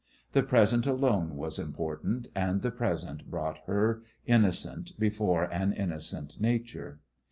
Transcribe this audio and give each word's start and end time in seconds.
The 0.31 0.41
present 0.41 0.87
alone 0.87 1.35
was 1.35 1.59
important, 1.59 2.29
and 2.33 2.63
the 2.63 2.71
present 2.71 3.29
brought 3.29 3.59
her, 3.67 4.01
innocent, 4.25 4.93
before 4.97 5.43
an 5.43 5.73
innocent 5.73 6.41
nature. 6.41 7.01